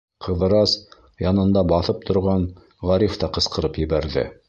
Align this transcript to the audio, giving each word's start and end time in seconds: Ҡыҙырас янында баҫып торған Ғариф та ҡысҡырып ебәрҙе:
Ҡыҙырас 0.27 0.73
янында 1.25 1.65
баҫып 1.73 2.03
торған 2.09 2.51
Ғариф 2.93 3.23
та 3.25 3.35
ҡысҡырып 3.39 3.83
ебәрҙе: 3.87 4.31